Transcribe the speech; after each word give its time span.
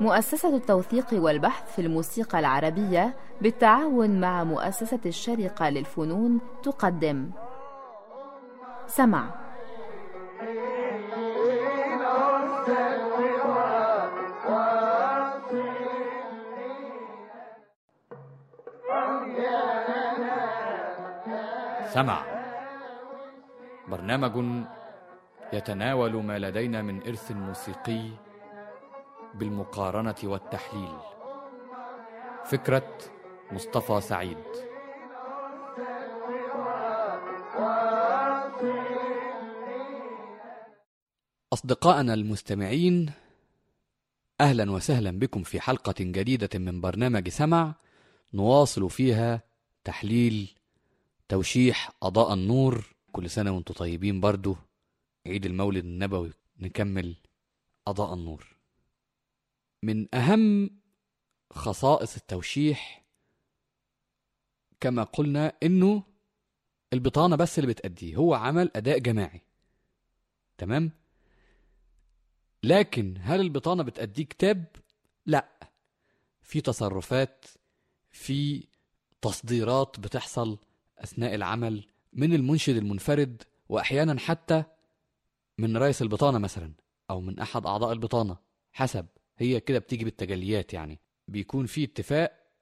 مؤسسة 0.00 0.56
التوثيق 0.56 1.06
والبحث 1.12 1.74
في 1.74 1.82
الموسيقى 1.82 2.38
العربية 2.38 3.16
بالتعاون 3.40 4.20
مع 4.20 4.44
مؤسسة 4.44 5.00
الشرقة 5.06 5.68
للفنون 5.68 6.40
تقدم. 6.62 7.30
سمع. 8.86 9.24
سمع. 21.92 22.22
برنامج 23.88 24.64
يتناول 25.52 26.22
ما 26.22 26.38
لدينا 26.38 26.82
من 26.82 27.02
إرث 27.02 27.32
موسيقي 27.32 28.10
بالمقارنة 29.34 30.14
والتحليل. 30.24 30.98
فكرة 32.44 32.98
مصطفى 33.52 34.00
سعيد. 34.00 34.44
أصدقائنا 41.52 42.14
المستمعين 42.14 43.12
أهلا 44.40 44.70
وسهلا 44.70 45.18
بكم 45.18 45.42
في 45.42 45.60
حلقة 45.60 45.94
جديدة 46.00 46.58
من 46.58 46.80
برنامج 46.80 47.28
سمع 47.28 47.74
نواصل 48.34 48.90
فيها 48.90 49.42
تحليل 49.84 50.50
توشيح 51.28 51.90
أضاء 52.02 52.34
النور. 52.34 52.84
كل 53.12 53.30
سنة 53.30 53.50
وأنتم 53.50 53.74
طيبين 53.74 54.20
برضو. 54.20 54.56
عيد 55.30 55.46
المولد 55.46 55.84
النبوي 55.84 56.32
نكمل 56.58 57.16
أضاء 57.86 58.14
النور. 58.14 58.56
من 59.82 60.14
أهم 60.14 60.70
خصائص 61.52 62.16
التوشيح 62.16 63.04
كما 64.80 65.02
قلنا 65.04 65.52
إنه 65.62 66.02
البطانة 66.92 67.36
بس 67.36 67.58
اللي 67.58 67.72
بتأديه 67.72 68.16
هو 68.16 68.34
عمل 68.34 68.70
أداء 68.76 68.98
جماعي. 68.98 69.40
تمام؟ 70.58 70.90
لكن 72.62 73.14
هل 73.20 73.40
البطانة 73.40 73.82
بتأديه 73.82 74.24
كتاب؟ 74.24 74.64
لا. 75.26 75.48
في 76.42 76.60
تصرفات 76.60 77.44
في 78.10 78.64
تصديرات 79.22 80.00
بتحصل 80.00 80.58
أثناء 80.98 81.34
العمل 81.34 81.86
من 82.12 82.32
المنشد 82.34 82.76
المنفرد 82.76 83.42
وأحيانا 83.68 84.20
حتى 84.20 84.64
من 85.60 85.76
رئيس 85.76 86.02
البطانة 86.02 86.38
مثلا 86.38 86.72
أو 87.10 87.20
من 87.20 87.38
أحد 87.38 87.66
أعضاء 87.66 87.92
البطانة 87.92 88.38
حسب. 88.72 89.06
هي 89.38 89.60
كده 89.60 89.78
بتيجي 89.78 90.04
بالتجليات 90.04 90.74
يعني. 90.74 91.00
بيكون 91.28 91.66
في 91.66 91.84
اتفاق 91.84 92.52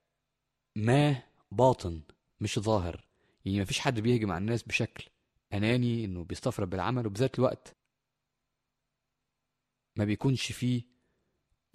ما 0.77 1.23
باطن 1.51 2.03
مش 2.41 2.59
ظاهر. 2.59 3.09
يعني 3.45 3.61
مفيش 3.61 3.81
حد 3.81 4.01
بيهجم 4.01 4.31
على 4.31 4.41
الناس 4.41 4.63
بشكل 4.63 5.05
أناني 5.53 6.05
إنه 6.05 6.25
بيستفرد 6.25 6.71
بالعمل. 6.71 7.07
وبذات 7.07 7.39
الوقت 7.39 7.77
ما 9.97 10.05
بيكونش 10.05 10.53
فيه 10.53 10.83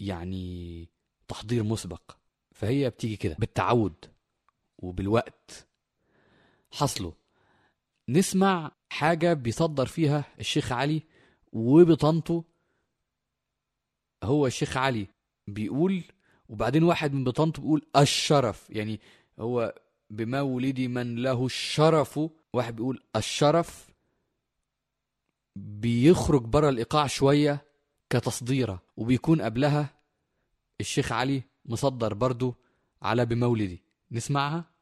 يعني 0.00 0.88
تحضير 1.28 1.62
مسبق. 1.62 2.16
فهي 2.52 2.90
بتيجي 2.90 3.16
كده 3.16 3.36
بالتعود 3.38 4.04
وبالوقت 4.78 5.68
حصله. 6.72 7.14
نسمع 8.08 8.72
حاجة 8.90 9.32
بيصدر 9.32 9.86
فيها 9.86 10.24
الشيخ 10.40 10.72
علي 10.72 11.02
وبطنته 11.54 12.44
هو 14.24 14.46
الشيخ 14.46 14.76
علي 14.76 15.06
بيقول 15.48 16.04
وبعدين 16.48 16.82
واحد 16.82 17.12
من 17.12 17.24
بطنته 17.24 17.62
بيقول 17.62 17.86
الشرف. 17.96 18.70
يعني 18.70 19.00
هو 19.38 19.74
بمولد 20.10 20.80
من 20.80 21.16
له 21.16 21.46
الشرف 21.46 22.20
واحد 22.52 22.76
بيقول 22.76 23.02
الشرف 23.16 23.94
بيخرج 25.56 26.42
بره 26.42 26.68
الإيقاع 26.68 27.06
شوية 27.06 27.64
كتصديرة 28.10 28.82
وبيكون 28.96 29.42
قبلها 29.42 29.88
الشيخ 30.80 31.12
علي 31.12 31.42
مصدر 31.64 32.14
برضو 32.14 32.54
على 33.02 33.26
بمولدي 33.26 33.82
نسمعها؟ 34.10 34.73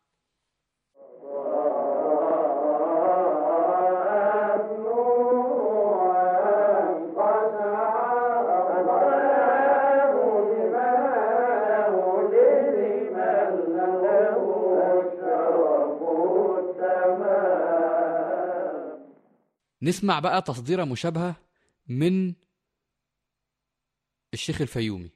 نسمع 19.82 20.20
بقى 20.20 20.42
تصديرة 20.42 20.84
مشابهة 20.84 21.36
من 21.88 22.34
الشيخ 24.34 24.60
الفيومي. 24.60 25.10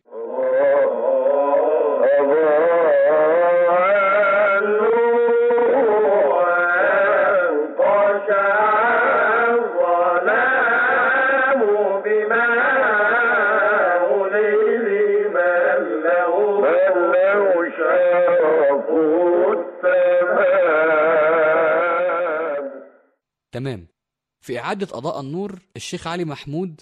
تمام. 23.52 23.95
في 24.46 24.58
إعادة 24.58 24.98
أضاء 24.98 25.20
النور 25.20 25.62
الشيخ 25.76 26.06
علي 26.06 26.24
محمود 26.24 26.80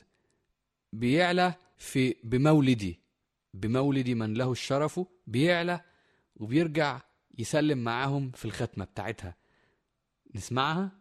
بيعلى 0.93 1.55
في 1.79 2.17
بمولدي 2.25 3.01
بمولدي 3.55 4.15
من 4.15 4.35
له 4.35 4.53
الشرف 4.53 5.01
بيعلى 5.27 5.81
وبيرجع 6.37 7.01
يسلم 7.39 7.79
معاهم 7.79 8.31
في 8.31 8.45
الختمة 8.45 8.85
بتاعتها. 8.85 9.37
نسمعها؟ 10.35 10.93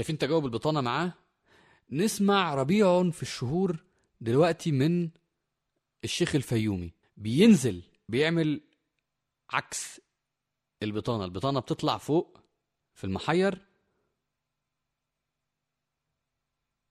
شايفين 0.00 0.18
تجاوب 0.18 0.44
البطانة 0.44 0.80
معاه؟ 0.80 1.12
نسمع 1.90 2.54
ربيع 2.54 3.10
في 3.10 3.22
الشهور 3.22 3.84
دلوقتي 4.20 4.72
من 4.72 5.10
الشيخ 6.04 6.34
الفيومي. 6.34 6.92
بينزل 7.16 7.82
بيعمل 8.08 8.60
عكس 9.50 10.00
البطانة. 10.82 11.24
البطانة 11.24 11.60
بتطلع 11.60 11.98
فوق 11.98 12.40
في 12.94 13.04
المحير 13.04 13.66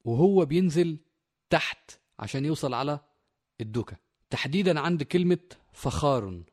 وهو 0.05 0.45
بينزل 0.45 0.99
تحت 1.49 1.91
عشان 2.19 2.45
يوصل 2.45 2.73
على 2.73 2.99
الدوكة. 3.61 3.97
تحديدا 4.29 4.79
عند 4.79 5.03
كلمة 5.03 5.39
فخار. 5.73 6.43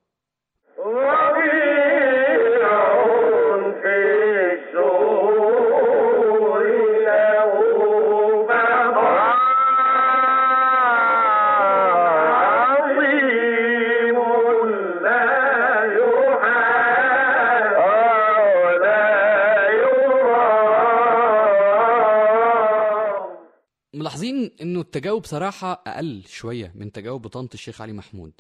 إنه 24.61 24.81
التجاوب 24.81 25.25
صراحة 25.25 25.83
أقل 25.87 26.25
شوية 26.27 26.73
من 26.75 26.93
تجاوب 26.93 27.23
بطانة 27.23 27.49
الشيخ 27.55 27.81
علي 27.81 27.93
محمود. 27.93 28.33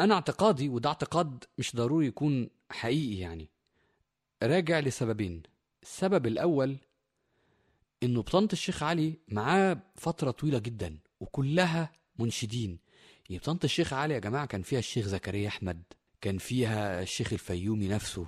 أنا 0.00 0.14
اعتقادي 0.14 0.68
وده 0.68 0.88
اعتقاد 0.88 1.44
مش 1.58 1.76
ضروري 1.76 2.06
يكون 2.06 2.50
حقيقي 2.70 3.18
يعني 3.18 3.48
راجع 4.42 4.78
لسببين. 4.78 5.42
السبب 5.82 6.26
الأول 6.26 6.76
إنه 8.02 8.22
بطانة 8.22 8.48
الشيخ 8.52 8.82
علي 8.82 9.18
معاه 9.28 9.82
فترة 9.94 10.30
طويلة 10.30 10.58
جدا 10.58 10.98
وكلها 11.20 11.92
منشدين. 12.18 12.78
يعني 13.30 13.38
بطانة 13.38 13.60
الشيخ 13.64 13.92
علي 13.92 14.14
يا 14.14 14.18
جماعة 14.18 14.46
كان 14.46 14.62
فيها 14.62 14.78
الشيخ 14.78 15.06
زكريا 15.06 15.48
أحمد 15.48 15.82
كان 16.20 16.38
فيها 16.38 17.02
الشيخ 17.02 17.32
الفيومي 17.32 17.88
نفسه 17.88 18.26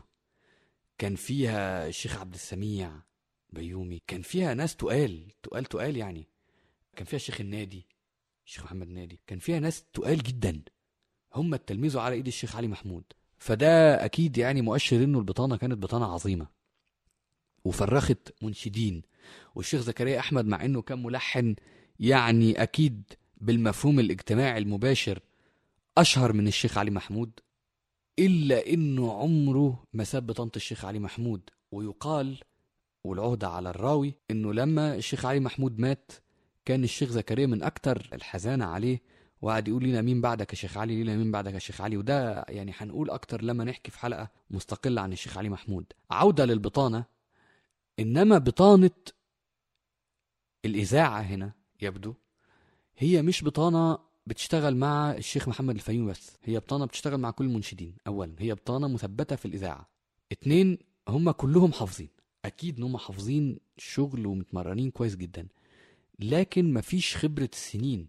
كان 0.99 1.15
فيها 1.15 1.89
الشيخ 1.89 2.21
عبد 2.21 2.35
السميع 2.35 2.93
بيومي. 3.57 4.03
كان 4.07 4.23
فيها 4.23 4.55
ناس 4.55 4.77
تقال 4.77 5.27
تقال 5.43 5.65
تقال 5.65 5.97
يعني. 5.97 6.29
كان 6.97 7.05
فيها 7.05 7.17
الشيخ 7.17 7.41
النادي 7.41 7.87
الشيخ 8.47 8.65
محمد 8.65 8.89
نادي. 8.89 9.21
كان 9.27 9.39
فيها 9.39 9.59
ناس 9.59 9.85
تقال 9.93 10.23
جدا. 10.23 10.63
هم 11.35 11.55
التلميذوا 11.55 12.03
على 12.03 12.15
إيد 12.15 12.27
الشيخ 12.27 12.57
علي 12.57 12.69
محمود. 12.69 13.05
فده 13.39 14.05
أكيد 14.05 14.39
يعني 14.39 14.63
مؤشر 14.63 15.05
إنه 15.05 15.19
البطانة 15.19 15.57
كانت 15.57 15.79
بطانة 15.79 16.13
عظيمة. 16.13 16.47
وفرخت 17.65 18.33
منشدين. 18.43 19.03
والشيخ 19.55 19.81
زكريا 19.81 20.19
أحمد 20.19 20.47
مع 20.47 20.65
إنه 20.65 20.83
كان 20.83 21.03
ملحن 21.03 21.57
يعني 22.01 22.63
أكيد 22.63 23.03
بالمفهوم 23.37 24.01
الاجتماعي 24.01 24.59
المباشر 24.59 25.21
أشهر 25.99 26.33
من 26.33 26.49
الشيخ 26.49 26.79
علي 26.79 26.91
محمود. 26.91 27.41
إلا 28.19 28.67
إنه 28.67 29.13
عمره 29.13 29.85
ما 29.93 30.05
ساب 30.05 30.27
بطانة 30.27 30.51
الشيخ 30.57 30.85
علي 30.85 30.99
محمود. 30.99 31.51
ويقال 31.73 32.41
والعهدة 33.07 33.49
على 33.49 33.71
الراوي 33.71 34.15
إنه 34.31 34.53
لما 34.53 34.95
الشيخ 34.95 35.25
علي 35.27 35.41
محمود 35.41 35.79
مات 35.79 36.13
كان 36.65 36.85
الشيخ 36.85 37.11
زكريا 37.11 37.47
من 37.47 37.63
أكتر 37.63 38.09
الحزانة 38.13 38.65
عليه 38.65 39.03
وقعد 39.43 39.69
يقول 39.69 39.85
لنا 39.85 40.03
مين 40.03 40.21
بعدك 40.21 40.51
يا 40.51 40.57
شيخ 40.57 40.77
علي؟ 40.77 41.03
لينا 41.05 41.17
مين 41.17 41.31
بعدك 41.33 41.55
يا 41.55 41.59
شيخ 41.59 41.81
علي؟ 41.81 41.97
وده 41.97 42.45
يعني 42.49 42.73
هنقول 42.77 43.11
أكتر 43.11 43.43
لما 43.43 43.65
نحكي 43.65 43.91
في 43.91 43.99
حلقة 43.99 44.31
مستقلة 44.51 45.01
عن 45.03 45.13
الشيخ 45.13 45.39
علي 45.39 45.49
محمود. 45.49 45.85
عودة 46.11 46.45
للبطانة. 46.45 47.05
إنما 47.99 48.39
بطانة 48.39 48.91
الإذاعة 50.65 51.21
هنا 51.21 51.53
يبدو 51.83 52.15
هي 52.99 53.23
مش 53.23 53.45
بطانة 53.45 53.99
بتشتغل 54.27 54.77
مع 54.77 55.13
الشيخ 55.13 55.49
محمد 55.49 55.75
الفيوم 55.75 56.07
بس 56.07 56.37
هي 56.45 56.59
بطانة 56.59 56.85
بتشتغل 56.85 57.19
مع 57.19 57.31
كل 57.31 57.45
المنشدين. 57.45 57.97
اولا 58.07 58.35
هي 58.39 58.55
بطانة 58.55 58.89
مثبتة 58.89 59.37
في 59.37 59.45
الإذاعة. 59.45 59.89
اتنين 60.33 60.79
هم 61.09 61.31
كلهم 61.31 61.73
حافظين. 61.73 62.09
أكيد 62.47 62.77
إن 62.77 62.83
هم 62.83 62.97
حافظين 62.97 63.59
الشغل 63.79 64.27
ومتمرنين 64.27 64.91
كويس 64.91 65.17
جدا 65.17 65.49
لكن 66.19 66.73
مفيش 66.73 67.17
خبرة 67.17 67.51
السنين 67.53 68.09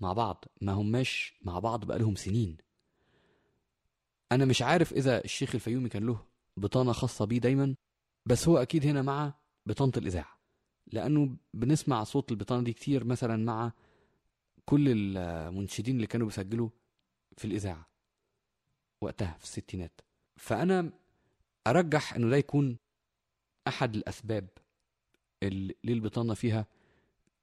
مع 0.00 0.12
بعض 0.12 0.44
ما 0.60 0.72
هماش 0.72 1.34
مع 1.42 1.58
بعض 1.58 1.84
بقالهم 1.84 2.14
سنين. 2.14 2.56
أنا 4.32 4.44
مش 4.44 4.62
عارف 4.62 4.92
إذا 4.92 5.24
الشيخ 5.24 5.54
الفيومي 5.54 5.88
كان 5.88 6.06
له 6.06 6.24
بطانة 6.56 6.92
خاصة 6.92 7.24
بيه 7.24 7.38
دايما 7.38 7.74
بس 8.26 8.48
هو 8.48 8.56
أكيد 8.58 8.86
هنا 8.86 9.02
مع 9.02 9.34
بطانة 9.66 9.92
الإذاعة. 9.96 10.38
لأنه 10.92 11.36
بنسمع 11.54 12.04
صوت 12.04 12.30
البطانة 12.30 12.64
دي 12.64 12.72
كتير 12.72 13.04
مثلا 13.04 13.36
مع 13.36 13.72
كل 14.64 14.88
المنشدين 14.88 15.96
اللي 15.96 16.06
كانوا 16.06 16.26
بيسجلوا 16.26 16.68
في 17.36 17.44
الإذاعة 17.44 17.88
وقتها 19.00 19.36
في 19.38 19.44
الستينات. 19.44 20.00
فأنا 20.36 20.92
أرجح 21.66 22.14
إنه 22.14 22.30
ده 22.30 22.36
يكون 22.36 22.76
أحد 23.68 23.94
الأسباب 23.96 24.48
اللي 25.42 25.74
البطانه 25.84 26.34
فيها 26.34 26.66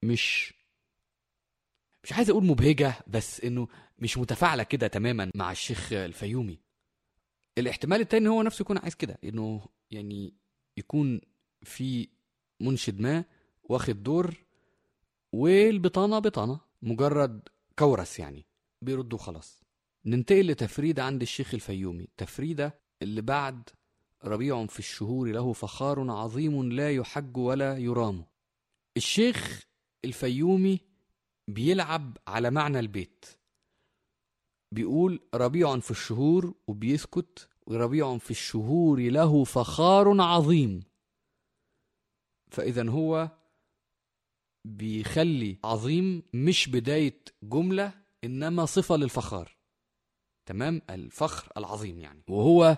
مش 0.04 0.54
مش 2.04 2.14
عايز 2.14 2.30
أقول 2.30 2.46
مبهجة 2.46 2.94
بس 3.08 3.42
إنه 3.42 3.68
مش 4.00 4.18
متفاعلة 4.18 4.64
كده 4.64 4.88
تماما 4.88 5.32
مع 5.36 5.52
الشيخ 5.52 5.94
الفيومي. 5.94 6.60
الاحتمال 7.58 8.02
التاني 8.02 8.30
هو 8.30 8.42
نفسه 8.42 8.62
يكون 8.64 8.78
عايز 8.78 8.96
كده 8.96 9.18
إنه 9.24 9.66
يعني 9.92 10.34
يكون 10.78 11.22
في 11.64 12.10
منشد 12.62 13.00
ما 13.00 13.26
واخد 13.64 14.04
دور 14.04 14.36
والبطانة 15.34 16.20
بطانة 16.20 16.60
مجرد 16.82 17.50
كورس 17.80 18.20
يعني 18.20 18.46
بيردوا 18.82 19.18
خلاص. 19.18 19.64
ننتقل 20.06 20.48
لتفريدة 20.48 21.04
عند 21.04 21.22
الشيخ 21.22 21.54
الفيومي. 21.54 22.08
تفريدة 22.18 22.80
اللي 23.02 23.22
بعد 23.22 23.70
ربيع 24.24 24.66
في 24.66 24.80
الشهور 24.80 25.32
له 25.32 25.54
فخار 25.54 26.12
عظيم 26.12 26.72
لا 26.72 26.92
يحج 26.92 27.38
ولا 27.38 27.78
يرام. 27.78 28.26
الشيخ 28.98 29.68
الفيومي 30.06 30.80
بيلعب 31.48 32.18
على 32.28 32.52
معنى 32.52 32.80
البيت. 32.80 33.26
بيقول 34.72 35.20
ربيع 35.34 35.80
في 35.80 35.92
الشهور 35.92 36.54
وبيسكت 36.68 37.50
وربيع 37.68 38.18
في 38.18 38.32
الشهور 38.32 39.00
له 39.00 39.44
فخار 39.44 40.22
عظيم. 40.22 40.84
فإذا 42.52 42.90
هو 42.90 43.30
بيخلي 44.66 45.58
عظيم 45.64 46.24
مش 46.34 46.70
بداية 46.70 47.24
جملة 47.44 47.94
إنما 48.24 48.66
صفة 48.66 48.96
للفخار. 48.96 49.58
تمام؟ 50.46 50.82
الفخر 50.90 51.52
العظيم 51.58 52.00
يعني. 52.00 52.24
وهو 52.30 52.78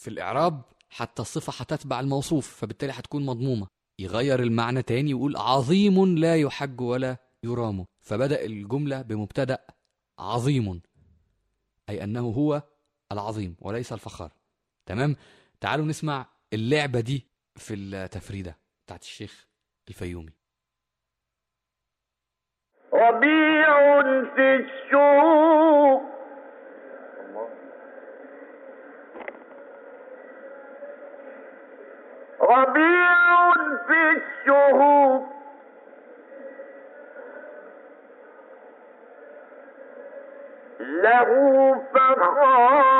في 0.00 0.08
الإعراب 0.08 0.62
حتى 0.90 1.22
الصفة 1.22 1.52
هتتبع 1.62 2.00
الموصوف 2.00 2.60
فبالتالي 2.60 2.92
هتكون 2.92 3.26
مضمومة. 3.26 3.66
يغير 3.98 4.42
المعنى 4.42 4.82
تاني 4.82 5.10
يقول 5.10 5.36
عظيم 5.36 6.18
لا 6.18 6.36
يحج 6.36 6.80
ولا 6.80 7.16
يرام. 7.44 7.86
فبدأ 8.00 8.44
الجملة 8.44 9.02
بمبتدأ 9.02 9.58
عظيم 10.18 10.82
أي 11.88 12.04
أنه 12.04 12.20
هو 12.28 12.62
العظيم 13.12 13.56
وليس 13.60 13.92
الفخار. 13.92 14.32
تمام؟ 14.86 15.16
تعالوا 15.60 15.86
نسمع 15.86 16.26
اللعبة 16.52 17.00
دي 17.00 17.26
في 17.56 17.74
التفريدة 17.74 18.56
بتاعت 18.86 19.02
الشيخ 19.02 19.46
الفيومي. 19.88 20.32
ربيع 22.94 24.02
في 24.34 24.56
الشهور 24.64 26.19
ربيع 32.40 33.52
في 33.86 34.10
الشهور. 34.16 35.26
له 40.80 41.30
فخار 41.94 42.99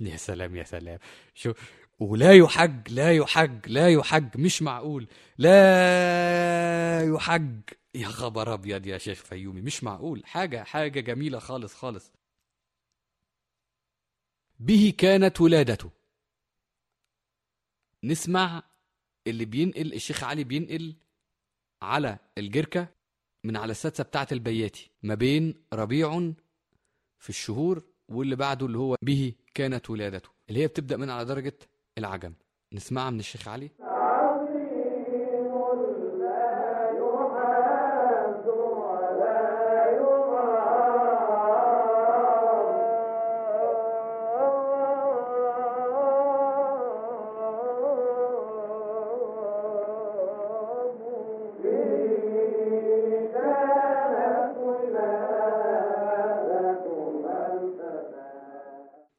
يا 0.00 0.16
سلام 0.16 0.56
يا 0.56 0.64
سلام. 0.64 0.98
شو 1.34 1.52
ولا 2.00 2.32
يحج 2.32 2.88
لا 2.92 3.12
يحج 3.16 3.68
لا 3.68 3.88
يحج 3.88 4.36
مش 4.40 4.62
معقول. 4.62 5.08
لا 5.38 7.04
يحج. 7.14 7.60
يا 7.94 8.06
خبر 8.08 8.54
أبيض 8.54 8.86
يا 8.86 8.98
شيخ 8.98 9.18
فيومي 9.24 9.60
مش 9.60 9.84
معقول. 9.84 10.26
حاجة 10.26 10.62
حاجة 10.62 11.00
جميلة 11.00 11.38
خالص 11.38 11.74
خالص. 11.74 12.12
به 14.60 14.94
كانت 14.98 15.40
ولادته. 15.40 15.90
نسمع 18.04 18.62
اللي 19.26 19.44
بينقل 19.44 19.92
الشيخ 19.94 20.24
علي 20.24 20.44
بينقل 20.44 20.94
على 21.82 22.18
الجركة 22.38 22.88
من 23.44 23.56
على 23.56 23.70
السادسة 23.70 24.04
بتاعة 24.04 24.28
البياتي 24.32 24.90
ما 25.02 25.14
بين 25.14 25.54
ربيع 25.72 26.32
في 27.18 27.28
الشهور 27.28 27.82
واللي 28.08 28.36
بعده 28.36 28.66
اللي 28.66 28.78
هو 28.78 28.96
به 29.02 29.34
كانت 29.54 29.90
ولادته 29.90 30.28
اللي 30.48 30.62
هي 30.62 30.66
بتبدأ 30.66 30.96
من 30.96 31.10
على 31.10 31.24
درجة 31.24 31.58
العجم. 31.98 32.34
نسمعها 32.72 33.10
من 33.10 33.18
الشيخ 33.18 33.48
علي. 33.48 33.70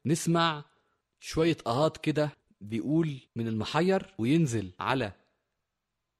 نسمع 0.05 0.63
شوية 1.19 1.57
أهات 1.67 1.97
كده 1.97 2.40
بيقول 2.71 3.19
من 3.35 3.47
المحير 3.47 4.13
وينزل 4.19 4.71
على 4.79 5.11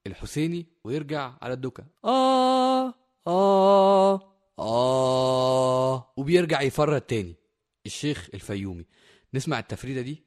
الحسيني 0.07 0.65
ويرجع 0.83 1.33
على 1.41 1.53
الدكة 1.53 1.83
آه 2.05 2.93
آه 3.27 4.33
آه 4.59 6.13
وبيرجع 6.17 6.61
يفرد 6.61 7.01
تاني 7.01 7.35
الشيخ 7.85 8.29
الفيومي. 8.33 8.85
نسمع 9.33 9.59
التفريدة 9.59 10.01
دي 10.01 10.23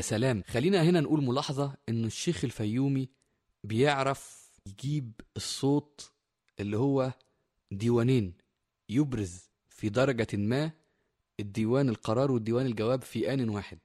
يا 0.00 0.04
سلام 0.04 0.42
خلينا 0.46 0.82
هنا 0.82 1.00
نقول 1.00 1.24
ملاحظة 1.24 1.74
إنه 1.88 2.06
الشيخ 2.06 2.44
الفيومي 2.44 3.08
بيعرف 3.64 4.50
يجيب 4.66 5.12
الصوت 5.36 6.10
اللي 6.60 6.76
هو 6.78 7.12
ديوانين 7.70 8.34
يبرز 8.88 9.50
في 9.68 9.88
درجة 9.88 10.26
ما 10.36 10.70
الديوان 11.40 11.88
القرار 11.88 12.30
والديوان 12.32 12.66
الجواب 12.66 13.02
في 13.02 13.32
آن 13.34 13.48
واحد. 13.48 13.78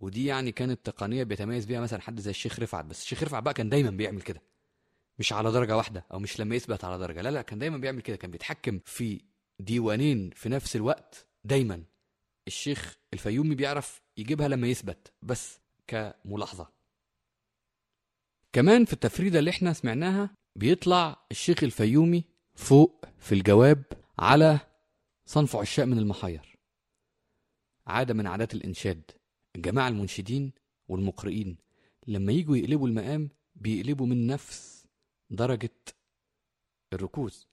ودي 0.00 0.26
يعني 0.26 0.52
كانت 0.52 0.86
تقنية 0.86 1.22
بيتميز 1.24 1.64
بيها 1.64 1.80
مثلا 1.80 2.00
حد 2.00 2.20
زي 2.20 2.30
الشيخ 2.30 2.60
رفعت 2.60 2.84
بس 2.84 3.02
الشيخ 3.02 3.22
رفعت 3.22 3.42
بقى 3.42 3.54
كان 3.54 3.68
دايما 3.68 3.90
بيعمل 3.90 4.22
كده 4.22 4.42
مش 5.18 5.32
على 5.32 5.52
درجة 5.52 5.76
واحدة 5.76 6.04
أو 6.12 6.18
مش 6.18 6.40
لما 6.40 6.54
يثبت 6.56 6.84
على 6.84 6.98
درجة 6.98 7.22
لا 7.22 7.28
لا 7.28 7.42
كان 7.42 7.58
دايما 7.58 7.76
بيعمل 7.78 8.00
كده 8.00 8.16
كان 8.16 8.30
بيتحكم 8.30 8.80
في 8.84 9.20
ديوانين 9.60 10.30
في 10.30 10.48
نفس 10.48 10.76
الوقت 10.76 11.26
دايما. 11.44 11.82
الشيخ 12.46 12.98
الفيومي 13.14 13.54
بيعرف 13.54 14.05
يجيبها 14.16 14.48
لما 14.48 14.66
يثبت 14.66 15.12
بس 15.22 15.60
كملاحظة. 15.86 16.68
كمان 18.52 18.84
في 18.84 18.92
التفريدة 18.92 19.38
اللي 19.38 19.50
إحنا 19.50 19.72
سمعناها 19.72 20.30
بيطلع 20.56 21.26
الشيخ 21.30 21.64
الفيومي 21.64 22.24
فوق 22.54 23.04
في 23.18 23.32
الجواب 23.34 23.84
على 24.18 24.60
صنف 25.26 25.56
عشاء 25.56 25.86
من 25.86 25.98
المحير. 25.98 26.56
عادة 27.86 28.14
من 28.14 28.26
عادات 28.26 28.54
الإنشاد 28.54 29.10
الجماعة 29.56 29.88
المنشدين 29.88 30.52
والمقرئين. 30.88 31.56
لما 32.06 32.32
يجوا 32.32 32.56
يقلبوا 32.56 32.88
المقام 32.88 33.28
بيقلبوا 33.54 34.06
من 34.06 34.26
نفس 34.26 34.86
درجة 35.30 35.70
الركوز. 36.92 37.48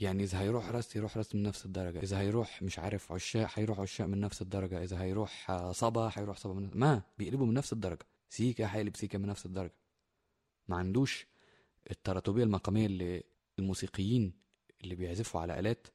يعني 0.00 0.22
إذا 0.22 0.40
هيروح 0.40 0.68
رأس 0.68 0.96
يروح 0.96 1.16
رأس 1.16 1.34
من 1.34 1.42
نفس 1.42 1.66
الدرجة. 1.66 1.98
إذا 2.02 2.18
هيروح 2.20 2.62
مش 2.62 2.78
عارف 2.78 3.12
عشاء 3.12 3.50
هيروح 3.54 3.80
عشاء 3.80 4.06
من 4.06 4.20
نفس 4.20 4.42
الدرجة. 4.42 4.82
إذا 4.82 5.02
هيروح 5.02 5.52
صبا 5.72 6.10
هيروح 6.14 6.36
صبا 6.36 6.54
من 6.54 6.70
ما 6.74 7.02
بيقلبوا 7.18 7.46
من 7.46 7.54
نفس 7.54 7.72
الدرجة. 7.72 8.06
سيكا 8.28 8.74
هيقلب 8.74 8.96
سيكا 8.96 9.18
من 9.18 9.28
نفس 9.28 9.46
الدرجة. 9.46 9.74
ما 10.68 10.76
عندوش 10.76 11.26
التراتبية 11.90 12.42
المقامية 12.44 12.86
اللي 12.86 13.24
الموسيقيين 13.58 14.32
اللي 14.84 14.94
بيعزفوا 14.94 15.40
على 15.40 15.58
آلات 15.58 15.86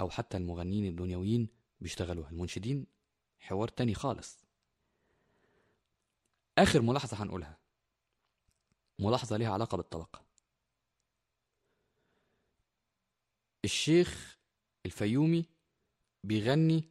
أو 0.00 0.10
حتى 0.10 0.36
المغنيين 0.36 0.86
الدنيويين 0.86 1.48
بيشتغلوها. 1.80 2.30
المنشدين 2.30 2.86
حوار 3.38 3.68
تاني 3.68 3.94
خالص. 3.94 4.46
آخر 6.58 6.82
ملاحظة 6.82 7.22
هنقولها. 7.22 7.58
ملاحظة 8.98 9.36
ليها 9.36 9.50
علاقة 9.52 9.76
بالطبقة. 9.76 10.25
الشيخ 13.66 14.38
الفيومي 14.86 15.44
بيغني 16.24 16.90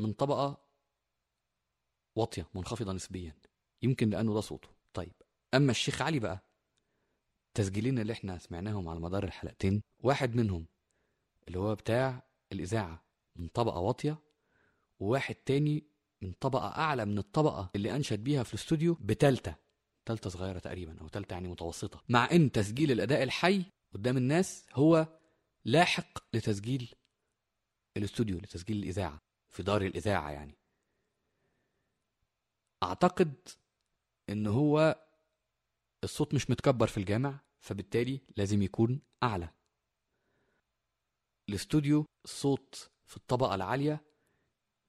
من 0.00 0.12
طبقة 0.12 0.66
واطية 2.16 2.48
منخفضة 2.54 2.92
نسبيا. 2.92 3.34
يمكن 3.82 4.10
لأنه 4.10 4.34
ده 4.34 4.40
صوته. 4.40 4.68
طيب 4.94 5.12
أما 5.54 5.70
الشيخ 5.70 6.02
علي 6.02 6.18
بقى 6.18 6.42
التسجيلين 7.48 7.98
اللي 7.98 8.12
إحنا 8.12 8.38
سمعناهم 8.38 8.88
على 8.88 9.00
مدار 9.00 9.24
الحلقتين 9.24 9.82
واحد 10.00 10.36
منهم 10.36 10.66
اللي 11.48 11.58
هو 11.58 11.74
بتاع 11.74 12.22
الإذاعة 12.52 13.04
من 13.36 13.48
طبقة 13.48 13.78
واطية 13.80 14.18
وواحد 15.00 15.34
تاني 15.34 15.86
من 16.22 16.32
طبقة 16.32 16.68
أعلى 16.68 17.04
من 17.04 17.18
الطبقة 17.18 17.70
اللي 17.76 17.96
أنشد 17.96 18.24
بيها 18.24 18.42
في 18.42 18.54
الاستوديو 18.54 18.94
بتالتة 19.00 19.54
تالتة 20.06 20.30
صغيرة 20.30 20.58
تقريبا 20.58 21.00
أو 21.00 21.08
تالتة 21.08 21.34
يعني 21.34 21.48
متوسطة. 21.48 22.02
مع 22.08 22.28
إن 22.32 22.52
تسجيل 22.52 22.92
الأداء 22.92 23.22
الحي 23.22 23.64
قدام 23.94 24.16
الناس 24.16 24.66
هو 24.72 25.18
لاحق 25.66 26.18
لتسجيل 26.34 26.94
الاستوديو 27.96 28.38
لتسجيل 28.38 28.76
الإذاعة 28.76 29.22
في 29.48 29.62
دار 29.62 29.82
الإذاعة 29.82 30.30
يعني. 30.30 30.58
أعتقد 32.82 33.34
إن 34.30 34.46
هو 34.46 35.04
الصوت 36.04 36.34
مش 36.34 36.50
متكبر 36.50 36.86
في 36.86 36.98
الجامع 36.98 37.40
فبالتالي 37.60 38.20
لازم 38.36 38.62
يكون 38.62 39.00
أعلى. 39.22 39.48
الاستوديو 41.48 42.06
الصوت 42.24 42.90
في 43.04 43.16
الطبقة 43.16 43.54
العالية 43.54 44.04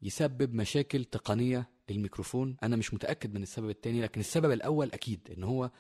يسبب 0.01 0.53
مشاكل 0.53 1.05
تقنية 1.05 1.69
للميكروفون. 1.89 2.57
أنا 2.63 2.75
مش 2.75 2.93
متأكد 2.93 3.34
من 3.34 3.43
السبب 3.43 3.69
التاني 3.69 4.01
لكن 4.01 4.19
السبب 4.19 4.51
الأول 4.51 4.91
أكيد 4.91 5.31
إن 5.31 5.43
هو 5.43 5.72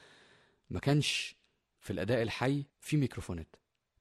ما 0.69 0.79
كانش 0.79 1.35
في 1.79 1.93
الأداء 1.93 2.21
الحي 2.21 2.65
في 2.79 2.97
ميكروفونات. 2.97 3.55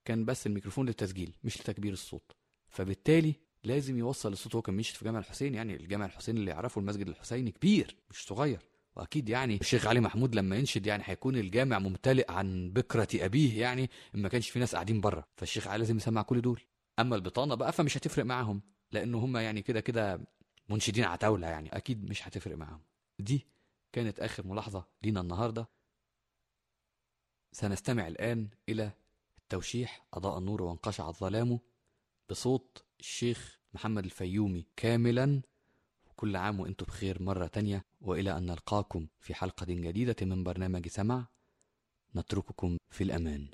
كان 0.06 0.25
بس 0.25 0.46
الميكروفون 0.46 0.86
للتسجيل 0.86 1.36
مش 1.44 1.60
لتكبير 1.60 1.92
الصوت. 1.92 2.32
فبالتالي 2.68 3.34
لازم 3.64 3.98
يوصل 3.98 4.32
الصوت 4.32 4.54
هو 4.54 4.62
كان 4.62 4.82
في 4.82 5.04
جامع 5.04 5.18
الحسين. 5.18 5.54
يعني 5.54 5.76
الجامع 5.76 6.06
الحسين 6.06 6.36
اللي 6.36 6.50
يعرفه 6.50 6.80
المسجد 6.80 7.08
الحسيني 7.08 7.50
كبير 7.50 7.96
مش 8.10 8.25
صغير. 8.26 8.68
وأكيد 8.96 9.28
يعني 9.28 9.60
الشيخ 9.60 9.86
علي 9.86 10.00
محمود 10.00 10.34
لما 10.34 10.56
ينشد 10.56 10.86
يعني 10.86 11.02
هيكون 11.06 11.36
الجامع 11.36 11.78
ممتلئ 11.78 12.32
عن 12.32 12.70
بكرة 12.72 13.08
أبيه 13.14 13.60
يعني 13.60 13.90
ما 14.14 14.28
كانش 14.28 14.50
في 14.50 14.58
ناس 14.58 14.75
قاعدين 14.75 15.00
بره. 15.00 15.26
فالشيخ 15.36 15.66
علي 15.68 15.78
لازم 15.78 15.96
يسمع 15.96 16.22
كل 16.22 16.40
دول. 16.40 16.60
أما 16.98 17.16
البطانة 17.16 17.54
بقى 17.54 17.72
فمش 17.72 17.96
هتفرق 17.96 18.25
معاهم 18.25 18.62
لأن 18.92 19.14
هم 19.14 19.36
يعني 19.36 19.62
كده 19.62 19.80
كده 19.80 20.20
منشدين 20.68 21.04
عتاولة 21.04 21.48
يعني. 21.48 21.76
أكيد 21.76 22.10
مش 22.10 22.28
هتفرق 22.28 22.56
معاهم. 22.56 22.80
دي 23.18 23.46
كانت 23.92 24.20
آخر 24.20 24.46
ملاحظة 24.46 24.84
لينا 25.02 25.20
النهارده. 25.20 25.68
سنستمع 27.52 28.06
الآن 28.08 28.48
إلى 28.68 28.92
التوشيح 29.46 30.06
أضاء 30.14 30.38
النور 30.38 30.62
وانقشع 30.62 31.08
الظلام 31.08 31.58
بصوت 32.30 32.84
الشيخ 33.00 33.58
محمد 33.74 34.04
الفيومي 34.04 34.66
كاملا. 34.76 35.42
كل 36.16 36.36
عام 36.36 36.60
وأنتم 36.60 36.86
بخير 36.86 37.22
مرة 37.22 37.46
تانية. 37.46 37.84
وإلى 38.00 38.36
أن 38.36 38.46
نلقاكم 38.46 39.06
في 39.20 39.34
حلقة 39.34 39.66
جديدة 39.68 40.16
من 40.22 40.44
برنامج 40.44 40.88
سمع 40.88 41.26
نترككم 42.16 42.76
في 42.90 43.04
الأمان. 43.04 43.50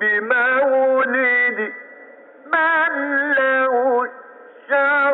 بمولد 0.00 1.72
من 2.52 2.92
له 3.34 4.02
الشرف 4.02 5.09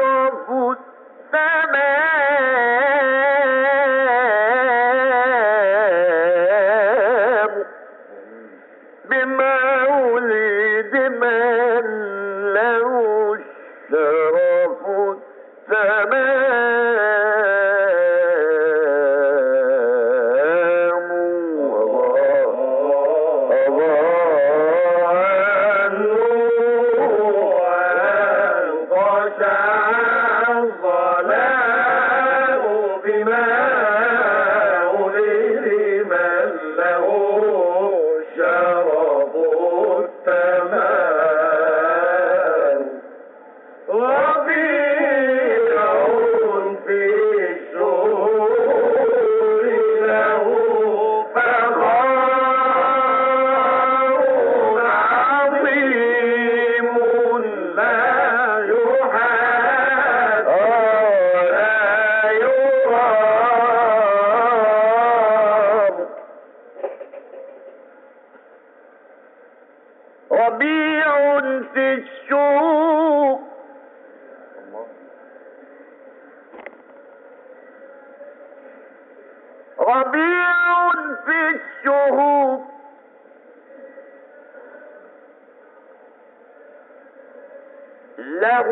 له 88.19 88.67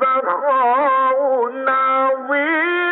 فخار 0.00 1.52
عظيم. 1.68 2.83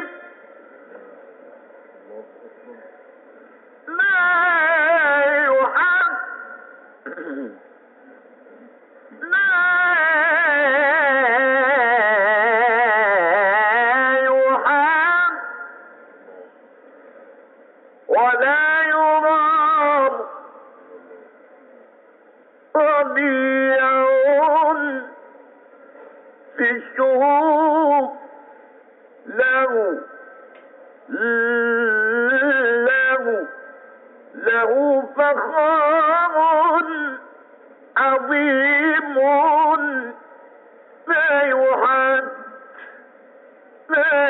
Christmas. 43.92 44.21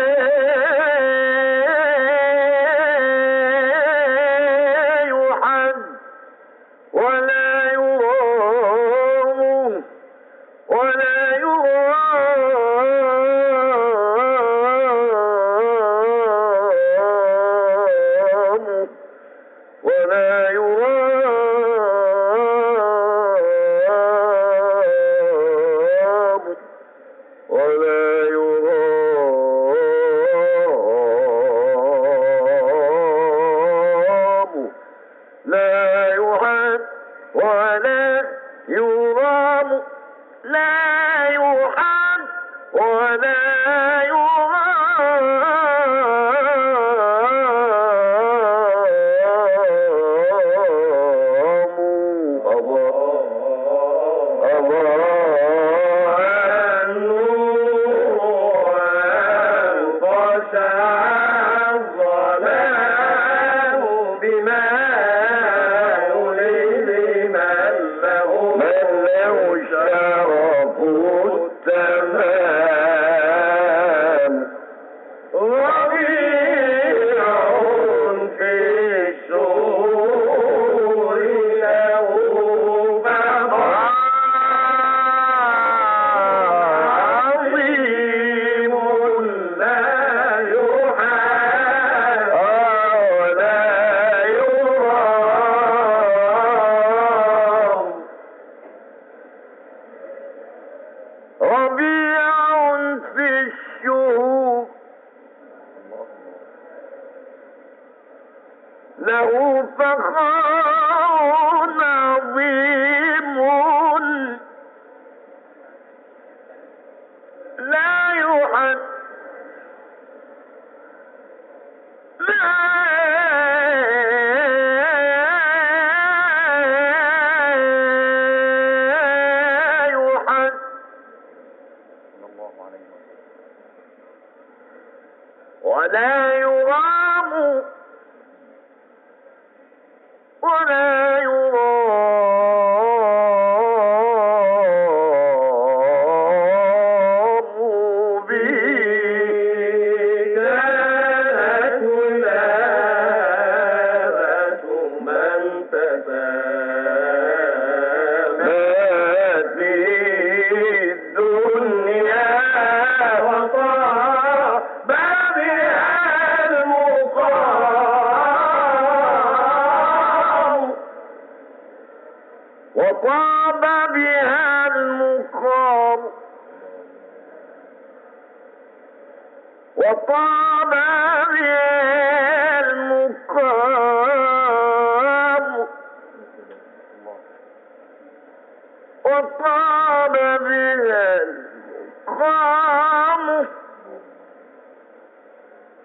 المقام 192.08 193.46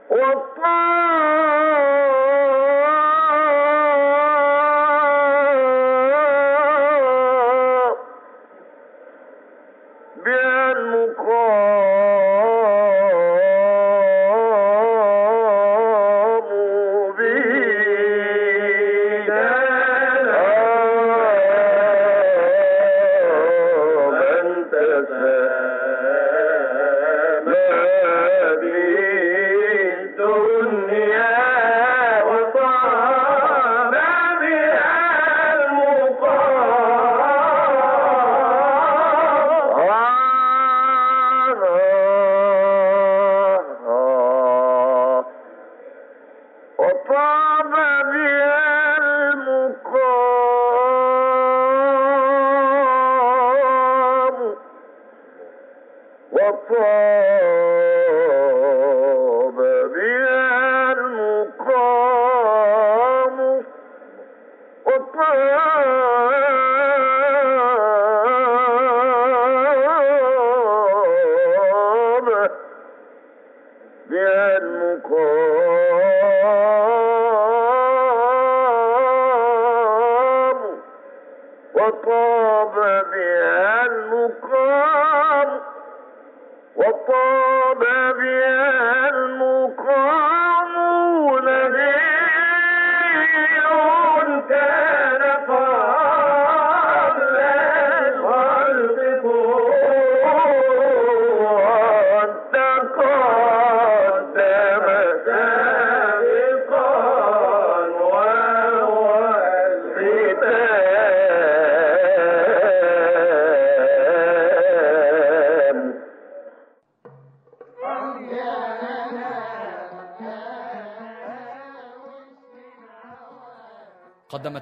وطاب 0.10 1.07